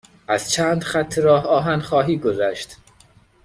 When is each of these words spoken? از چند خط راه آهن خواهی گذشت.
از 0.27 0.51
چند 0.51 0.83
خط 0.83 1.17
راه 1.17 1.45
آهن 1.45 1.79
خواهی 1.79 2.17
گذشت. 2.17 2.77